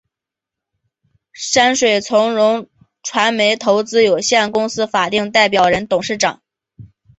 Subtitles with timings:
[1.31, 2.67] 山水从容
[3.03, 6.41] 传媒投资有限公司法定代表人、董事长